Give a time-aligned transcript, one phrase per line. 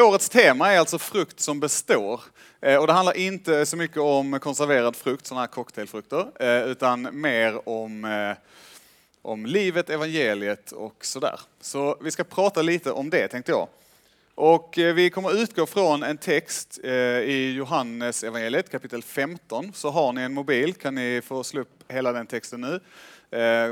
[0.00, 2.20] Årets tema är alltså frukt som består.
[2.60, 7.08] Eh, och det handlar inte så mycket om konserverad frukt, sådana här cocktailfrukter, eh, utan
[7.20, 8.36] mer om, eh,
[9.22, 11.40] om livet, evangeliet och sådär.
[11.60, 13.68] Så vi ska prata lite om det tänkte jag.
[14.34, 16.78] Och vi kommer utgå från en text
[17.24, 19.72] i Johannes evangeliet kapitel 15.
[19.74, 22.80] Så har ni en mobil kan ni få slå upp hela den texten nu.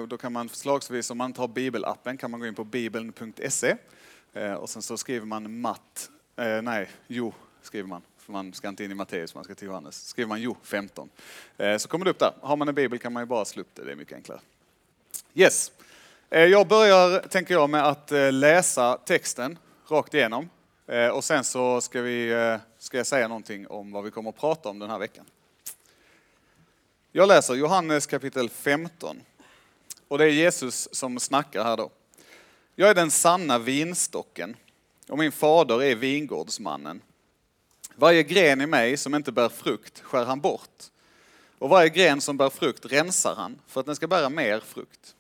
[0.07, 3.77] Då kan man förslagsvis, om man tar bibelappen, kan man gå in på bibeln.se
[4.59, 8.03] och sen så skriver man matt Eh, nej, jo, skriver man.
[8.19, 10.09] För man ska inte in i Matteus, man ska till Johannes.
[10.09, 11.09] Skriver man jo 15.
[11.57, 12.33] Eh, så kommer det upp där.
[12.41, 14.41] Har man en bibel kan man ju bara slå upp det, det är mycket enklare.
[15.35, 15.73] Yes.
[16.31, 20.51] Eh, jag börjar, tänker jag, med att eh, läsa texten rakt igenom.
[20.87, 24.31] Eh, och sen så ska, vi, eh, ska jag säga någonting om vad vi kommer
[24.31, 25.25] att prata om den här veckan.
[27.13, 29.21] Jag läser Johannes kapitel 15.
[30.09, 31.91] Och det är Jesus som snackar här då.
[32.75, 34.57] Jag är den sanna vinstocken
[35.09, 37.03] och min fader är vingårdsmannen.
[37.95, 40.85] Varje gren i mig som inte bär frukt skär han bort.
[41.59, 45.15] Och varje gren som bär frukt rensar han för att den ska bära mer frukt.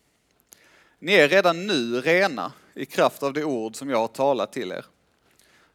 [0.98, 4.72] Ni är redan nu rena i kraft av det ord som jag har talat till
[4.72, 4.84] er.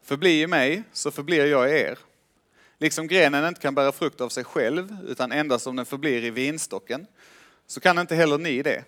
[0.03, 1.99] Förbli i mig så förblir jag i er.
[2.77, 6.29] Liksom grenen inte kan bära frukt av sig själv utan endast om den förblir i
[6.29, 7.07] vinstocken
[7.67, 8.83] så kan inte heller ni det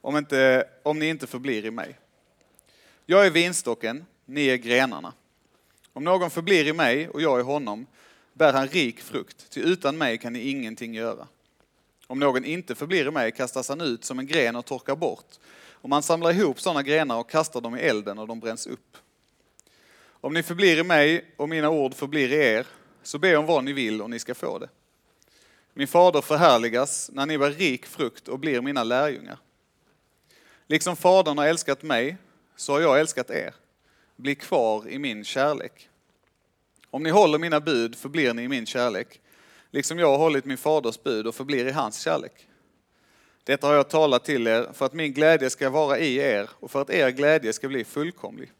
[0.00, 1.98] om, inte, om ni inte förblir i mig.
[3.06, 5.12] Jag är vinstocken ni är grenarna.
[5.92, 7.86] Om någon förblir i mig och jag i honom
[8.32, 11.26] bär han rik frukt, ty utan mig kan ni ingenting göra.
[12.06, 15.38] Om någon inte förblir i mig kastas han ut som en gren och torkar bort.
[15.70, 18.96] Och man samlar ihop sådana grenar och kastar dem i elden och de bränns upp.
[20.04, 22.66] Om ni förblir i mig och mina ord förblir i er,
[23.02, 24.68] så be om vad ni vill och ni ska få det.
[25.74, 29.38] Min fader förhärligas när ni bär rik frukt och blir mina lärjungar.
[30.66, 32.16] Liksom fadern har älskat mig,
[32.56, 33.54] så har jag älskat er
[34.16, 35.88] bli kvar i min kärlek.
[36.90, 39.20] Om ni håller mina bud förblir ni i min kärlek,
[39.70, 42.48] liksom jag har hållit min faders bud och förblir i hans kärlek.
[43.44, 46.70] Detta har jag talat till er för att min glädje ska vara i er och
[46.70, 48.52] för att er glädje ska bli fullkomlig.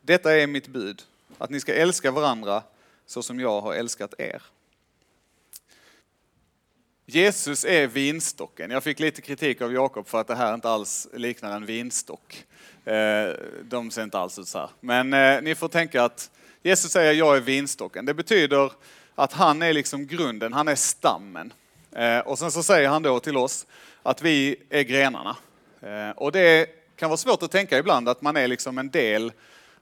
[0.00, 1.02] Detta är mitt bud,
[1.38, 2.62] att ni ska älska varandra
[3.06, 4.42] så som jag har älskat er.
[7.12, 8.70] Jesus är vinstocken.
[8.70, 12.44] Jag fick lite kritik av Jakob för att det här inte alls liknar en vinstock.
[12.84, 13.28] Eh,
[13.62, 14.68] de ser inte alls ut så här.
[14.80, 16.30] Men eh, ni får tänka att
[16.62, 18.04] Jesus säger jag är vinstocken.
[18.04, 18.72] Det betyder
[19.14, 21.52] att han är liksom grunden, han är stammen.
[21.92, 23.66] Eh, och sen så säger han då till oss
[24.02, 25.36] att vi är grenarna.
[26.16, 26.66] Och det
[26.96, 29.32] kan vara svårt att tänka ibland att man är liksom en del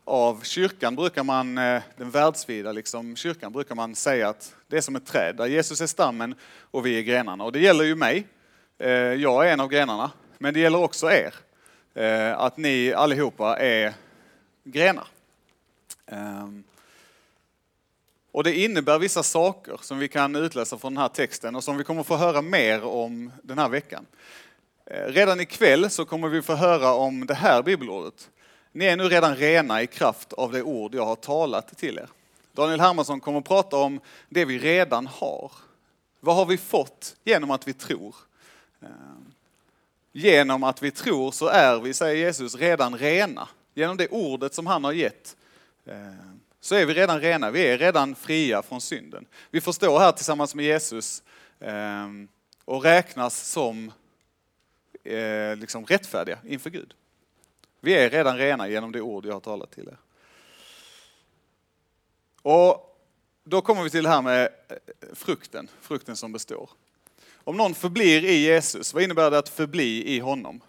[0.08, 4.80] av kyrkan brukar man, eh, den världsvida liksom, kyrkan brukar man säga att det är
[4.80, 7.44] som ett träd där Jesus är stammen och vi är grenarna.
[7.44, 8.26] Och det gäller ju mig.
[8.78, 11.34] Eh, jag är en av grenarna, men det gäller också er.
[11.94, 13.94] Eh, att ni allihopa är
[14.64, 15.06] grenar.
[16.06, 16.64] Ehm,
[18.32, 21.76] och det innebär vissa saker som vi kan utläsa från den här texten och som
[21.76, 24.06] vi kommer få höra mer om den här veckan.
[24.90, 28.30] Redan ikväll så kommer vi få höra om det här bibelordet.
[28.78, 32.08] Ni är nu redan rena i kraft av det ord jag har talat till er.
[32.52, 35.52] Daniel Hermansson kommer att prata om det vi redan har.
[36.20, 38.14] Vad har vi fått genom att vi tror?
[38.82, 38.88] Eh,
[40.12, 43.48] genom att vi tror så är vi, säger Jesus, redan rena.
[43.74, 45.36] Genom det ordet som han har gett
[45.84, 45.94] eh,
[46.60, 47.50] så är vi redan rena.
[47.50, 49.26] Vi är redan fria från synden.
[49.50, 51.22] Vi får stå här tillsammans med Jesus
[51.60, 52.08] eh,
[52.64, 53.92] och räknas som
[55.56, 56.94] liksom rättfärdiga inför Gud.
[57.80, 59.98] Vi är redan rena genom det ord jag har talat till er.
[62.42, 62.88] Och
[63.44, 64.76] då kommer vi till det här med eh,
[65.14, 66.70] frukten, frukten som består.
[67.34, 70.60] Om någon förblir i Jesus, vad innebär det att förbli i honom?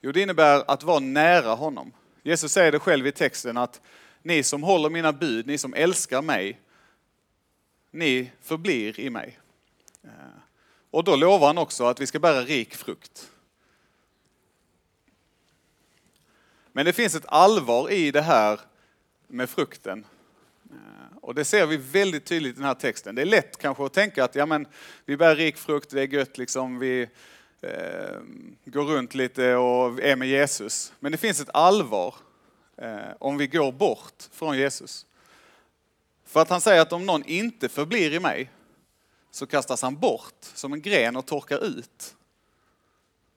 [0.00, 1.92] Jo, det innebär att vara nära honom.
[2.22, 3.80] Jesus säger det själv i texten att
[4.22, 6.60] ni som håller mina bud, ni som älskar mig,
[7.90, 9.38] ni förblir i mig.
[10.04, 10.10] Eh,
[10.90, 13.30] och då lovar han också att vi ska bära rik frukt.
[16.76, 18.60] Men det finns ett allvar i det här
[19.26, 20.06] med frukten
[20.70, 23.14] eh, och det ser vi väldigt tydligt i den här texten.
[23.14, 24.66] Det är lätt kanske att tänka att ja, men,
[25.04, 27.08] vi bär rik frukt, det är gött, liksom, vi
[27.60, 28.20] eh,
[28.64, 30.92] går runt lite och är med Jesus.
[31.00, 32.14] Men det finns ett allvar
[32.76, 35.06] eh, om vi går bort från Jesus.
[36.26, 38.50] För att han säger att om någon inte förblir i mig
[39.30, 42.16] så kastas han bort som en gren och torkar ut.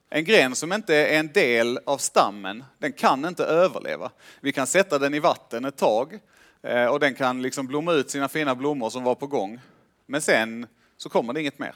[0.10, 4.12] En gren som inte är en del av stammen, den kan inte överleva.
[4.42, 6.20] Vi kan sätta den i vatten ett tag
[6.62, 9.60] eh, och den kan liksom blomma ut sina fina blommor som var på gång.
[10.06, 10.68] Men sen
[10.98, 11.76] så kommer det inget mer.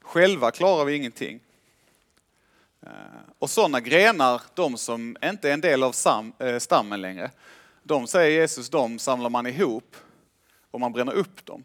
[0.00, 1.40] Själva klarar vi ingenting.
[2.82, 2.90] Eh,
[3.38, 5.94] och sådana grenar, de som inte är en del av
[6.38, 7.30] eh, stammen längre,
[7.82, 9.96] de säger Jesus, de samlar man ihop
[10.70, 11.64] och man bränner upp dem.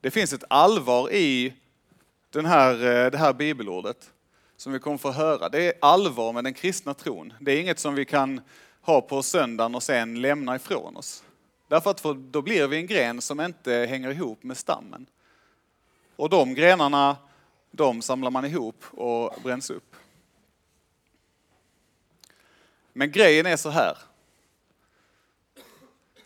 [0.00, 1.54] Det finns ett allvar i
[2.38, 4.10] den här, eh, det här bibelordet
[4.56, 5.48] som vi kommer få höra.
[5.48, 7.32] Det är allvar med den kristna tron.
[7.40, 8.40] Det är inget som vi kan
[8.80, 11.24] ha på söndagen och sen lämna ifrån oss.
[11.68, 15.06] Därför att för då blir vi en gren som inte hänger ihop med stammen.
[16.16, 17.16] Och de grenarna,
[17.70, 19.96] de samlar man ihop och bränns upp.
[22.92, 23.98] Men grejen är så här.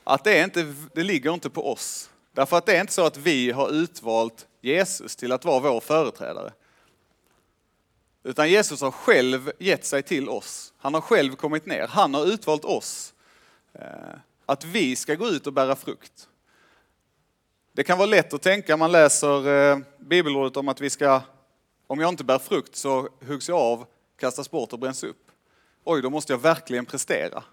[0.05, 2.11] Att det, är inte, det ligger inte på oss.
[2.33, 5.81] Därför att det är inte så att vi har utvalt Jesus till att vara vår
[5.81, 6.53] företrädare.
[8.23, 10.73] Utan Jesus har själv gett sig till oss.
[10.79, 11.87] Han har själv kommit ner.
[11.87, 13.15] Han har utvalt oss.
[13.73, 16.29] Eh, att vi ska gå ut och bära frukt.
[17.73, 21.21] Det kan vara lätt att tänka, man läser eh, bibelordet om att vi ska,
[21.87, 23.87] om jag inte bär frukt så huggs jag av,
[24.17, 25.31] kastas bort och bränns upp.
[25.85, 27.45] Oj, då måste jag verkligen prestera.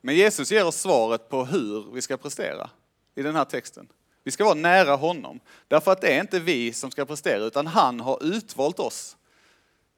[0.00, 2.70] Men Jesus ger oss svaret på hur vi ska prestera
[3.14, 3.88] i den här texten.
[4.30, 5.40] Vi ska vara nära honom.
[5.68, 9.16] Därför att det är inte vi som ska prestera, utan han har utvalt oss.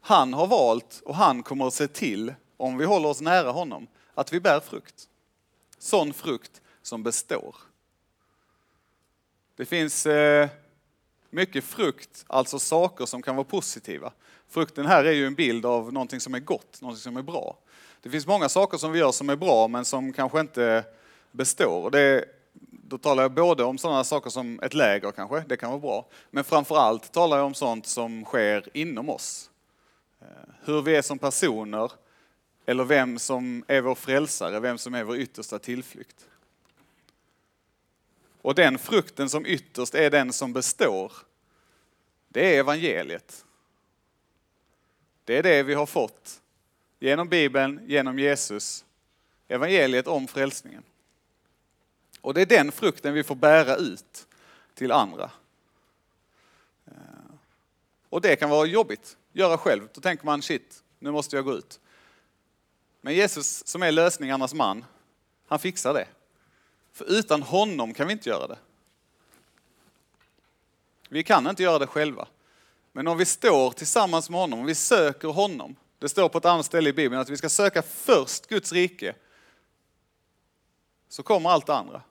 [0.01, 3.87] Han har valt och han kommer att se till, om vi håller oss nära honom,
[4.15, 5.09] att vi bär frukt.
[5.79, 7.57] Sån frukt som består.
[9.57, 10.49] Det finns eh,
[11.31, 14.13] mycket frukt, alltså saker som kan vara positiva.
[14.49, 17.59] Frukten här är ju en bild av någonting som är gott, någonting som är bra.
[18.03, 20.85] Det finns många saker som vi gör som är bra men som kanske inte
[21.33, 21.91] består.
[21.91, 22.25] Det
[22.93, 26.07] då talar jag både om sådana saker som ett läger kanske, det kan vara bra.
[26.31, 29.51] Men framför allt talar jag om sånt som sker inom oss.
[30.21, 30.27] Eh,
[30.65, 31.93] hur vi är som personer,
[32.67, 36.27] eller vem som är vår frälsare, vem som är vår yttersta tillflykt.
[38.43, 41.13] Och den frukten som ytterst är den som består,
[42.29, 43.45] det är evangeliet.
[45.25, 46.41] Det är det vi har fått
[47.01, 48.85] genom Bibeln, genom Jesus.
[49.49, 50.83] Evangeliet om frälsningen.
[52.23, 54.27] Och det är den frukten vi får bära ut
[54.75, 55.31] till andra.
[56.87, 56.93] Eh,
[58.09, 59.89] och det kan vara jobbigt, göra själv.
[59.95, 61.81] Då tänker man shit, nu måste jag gå ut.
[63.01, 64.85] Men Jesus som är lösningarnas man,
[65.47, 66.09] han fixar det.
[66.93, 68.59] För utan honom kan vi inte göra det.
[71.09, 72.29] Vi kan inte göra det själva.
[72.93, 75.77] Men om vi står tillsammans med honom, om vi söker honom.
[75.99, 79.15] Det står på ett annat ställe i Bibeln att vi ska söka först Guds rike.
[81.09, 82.03] Så kommer allt det andra.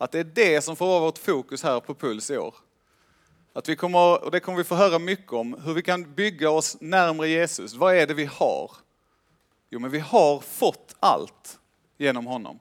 [0.00, 2.54] Att det är det som får vara vårt fokus här på Puls i år.
[3.52, 6.50] Att vi kommer, och det kommer vi få höra mycket om, hur vi kan bygga
[6.50, 7.74] oss närmre Jesus.
[7.74, 8.70] Vad är det vi har?
[9.70, 11.58] Jo, men vi har fått allt
[11.98, 12.58] genom honom.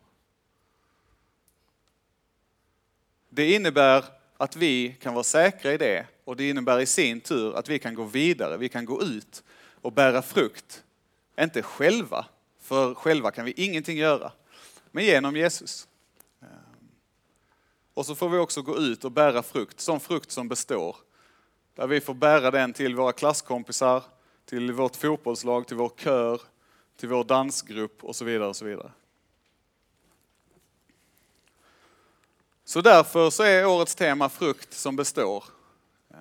[3.29, 4.05] Det innebär
[4.37, 7.79] att vi kan vara säkra i det och det innebär i sin tur att vi
[7.79, 9.43] kan gå vidare, vi kan gå ut
[9.81, 10.83] och bära frukt.
[11.39, 12.25] Inte själva,
[12.61, 14.31] för själva kan vi ingenting göra,
[14.91, 15.88] men genom Jesus.
[17.99, 20.95] Och så får vi också gå ut och bära frukt, sån frukt som består.
[21.75, 24.03] Där vi får bära den till våra klasskompisar,
[24.45, 26.41] till vårt fotbollslag, till vår kör,
[26.97, 28.49] till vår dansgrupp och så vidare.
[28.49, 28.91] och Så vidare.
[32.63, 35.43] Så därför så är årets tema frukt som består.
[36.09, 36.17] Eh,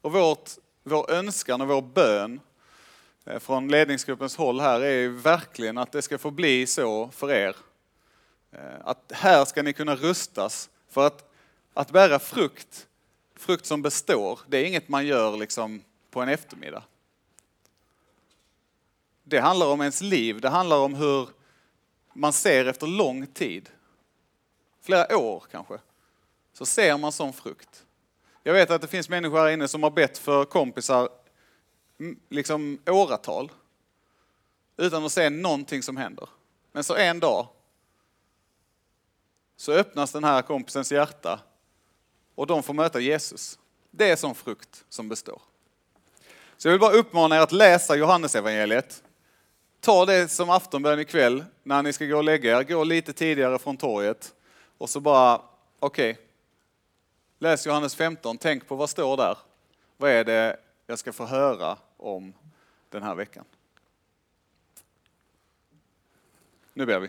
[0.00, 0.50] och vårt,
[0.82, 2.40] vår önskan och vår bön
[3.24, 7.56] eh, från ledningsgruppens håll här är verkligen att det ska få bli så för er.
[8.52, 11.30] Eh, att här ska ni kunna rustas för att,
[11.74, 12.86] att bära frukt,
[13.36, 16.82] frukt som består, det är inget man gör liksom på en eftermiddag.
[19.24, 21.28] Det handlar om ens liv, det handlar om hur
[22.12, 23.70] man ser efter lång tid,
[24.80, 25.78] flera år kanske,
[26.52, 27.84] så ser man sån frukt.
[28.42, 31.08] Jag vet att det finns människor här inne som har bett för kompisar
[32.28, 33.52] liksom åratal
[34.76, 36.28] utan att se någonting som händer.
[36.72, 37.48] Men så en dag
[39.62, 41.40] så öppnas den här kompisens hjärta
[42.34, 43.58] och de får möta Jesus.
[43.90, 45.42] Det är som frukt som består.
[46.56, 49.02] Så jag vill bara uppmana er att läsa Johannesevangeliet.
[49.80, 52.62] Ta det som aftonbön ikväll när ni ska gå och lägga er.
[52.62, 54.34] Gå lite tidigare från torget
[54.78, 55.42] och så bara,
[55.78, 56.24] okej, okay.
[57.38, 59.38] läs Johannes 15, tänk på vad står där.
[59.96, 62.34] Vad är det jag ska få höra om
[62.88, 63.44] den här veckan?
[66.72, 67.08] Nu ber vi.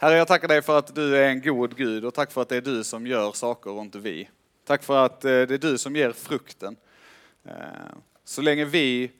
[0.00, 2.48] Herre, jag tackar dig för att du är en god Gud och tack för att
[2.48, 4.28] det är du som gör saker och inte vi.
[4.64, 6.76] Tack för att eh, det är du som ger frukten.
[7.44, 7.52] Eh,
[8.24, 9.10] så länge vi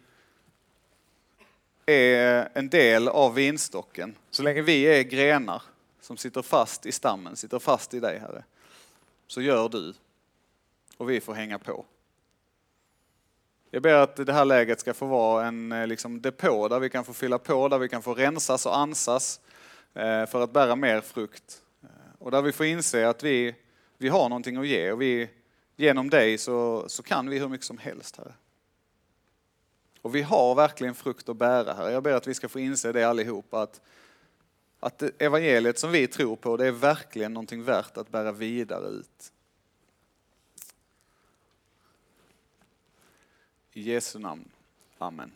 [1.86, 5.62] är en del av vinstocken, så länge vi är grenar
[6.00, 8.44] som sitter fast i stammen, sitter fast i dig Herre,
[9.26, 9.94] så gör du
[10.96, 11.84] och vi får hänga på.
[13.70, 16.90] Jag ber att det här läget ska få vara en eh, liksom, depå där vi
[16.90, 19.40] kan få fylla på, där vi kan få rensas och ansas
[19.94, 21.62] Eh, för att bära mer frukt.
[21.82, 23.54] Eh, och där vi får inse att vi,
[23.96, 25.30] vi har någonting att ge och vi,
[25.76, 28.34] genom dig så, så kan vi hur mycket som helst, Herre.
[30.02, 31.92] Och vi har verkligen frukt att bära, Herre.
[31.92, 33.80] Jag ber att vi ska få inse det allihop, att,
[34.80, 39.32] att evangeliet som vi tror på, det är verkligen någonting värt att bära vidare ut.
[43.72, 44.48] I Jesu namn.
[44.98, 45.32] Amen.